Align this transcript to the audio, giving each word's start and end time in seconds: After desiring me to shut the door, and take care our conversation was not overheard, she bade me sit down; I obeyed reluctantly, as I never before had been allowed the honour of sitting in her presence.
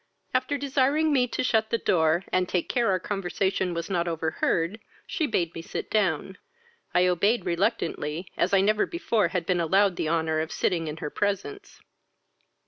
After 0.33 0.57
desiring 0.57 1.13
me 1.13 1.27
to 1.27 1.43
shut 1.43 1.69
the 1.69 1.77
door, 1.77 2.23
and 2.33 2.49
take 2.49 2.67
care 2.67 2.89
our 2.89 2.99
conversation 2.99 3.75
was 3.75 3.87
not 3.87 4.07
overheard, 4.07 4.79
she 5.05 5.27
bade 5.27 5.53
me 5.53 5.61
sit 5.61 5.91
down; 5.91 6.39
I 6.91 7.05
obeyed 7.05 7.45
reluctantly, 7.45 8.25
as 8.35 8.51
I 8.51 8.61
never 8.61 8.87
before 8.87 9.27
had 9.27 9.45
been 9.45 9.59
allowed 9.59 9.97
the 9.97 10.09
honour 10.09 10.39
of 10.39 10.51
sitting 10.51 10.87
in 10.87 10.97
her 11.05 11.11
presence. 11.11 11.81